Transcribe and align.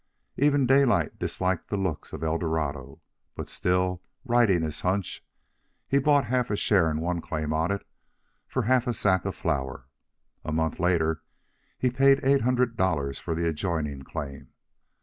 Even 0.35 0.65
Daylight 0.65 1.19
disliked 1.19 1.67
the 1.69 1.77
looks 1.77 2.11
of 2.11 2.23
Eldorado; 2.23 3.01
but, 3.35 3.49
still 3.49 4.01
riding 4.25 4.63
his 4.63 4.81
hunch, 4.81 5.23
he 5.87 5.99
bought 5.99 6.23
a 6.23 6.27
half 6.29 6.47
share 6.57 6.89
in 6.89 6.99
one 7.01 7.21
claim 7.21 7.53
on 7.53 7.69
it 7.69 7.85
for 8.47 8.63
half 8.63 8.87
a 8.87 8.95
sack 8.95 9.25
of 9.25 9.35
flour. 9.35 9.85
A 10.43 10.51
month 10.51 10.79
later 10.79 11.21
he 11.77 11.91
paid 11.91 12.19
eight 12.23 12.41
hundred 12.41 12.75
dollars 12.75 13.19
for 13.19 13.35
the 13.35 13.47
adjoining 13.47 14.01
claim. 14.01 14.47